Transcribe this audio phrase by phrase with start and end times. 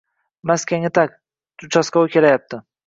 [0.51, 1.15] -Maskangni taq,
[1.69, 2.67] uchaskavoy kelayapti